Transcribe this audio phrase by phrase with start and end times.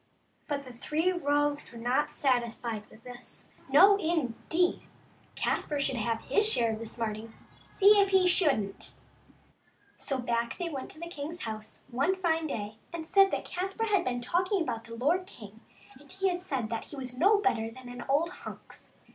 [0.47, 3.49] But the three rogues were not satisfied with this.
[3.69, 4.87] No, indeed!
[5.35, 7.35] Caspar should have his share of the smarting,
[7.69, 8.93] see if he shouldn't!
[9.97, 13.83] So back they went to the king's house one fine day, and said that Caspar
[13.89, 15.59] had been talking about the lord king,
[15.99, 18.89] and had said that he was no better than an old hunks.